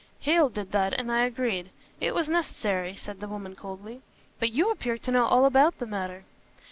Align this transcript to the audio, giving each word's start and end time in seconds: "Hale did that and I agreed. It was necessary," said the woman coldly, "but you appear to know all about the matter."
"Hale 0.21 0.49
did 0.49 0.71
that 0.71 0.93
and 0.99 1.11
I 1.11 1.25
agreed. 1.25 1.69
It 1.99 2.15
was 2.15 2.27
necessary," 2.27 2.95
said 2.95 3.19
the 3.19 3.27
woman 3.27 3.55
coldly, 3.55 4.01
"but 4.39 4.51
you 4.51 4.71
appear 4.71 4.97
to 4.97 5.11
know 5.11 5.25
all 5.25 5.45
about 5.45 5.77
the 5.77 5.85
matter." 5.85 6.23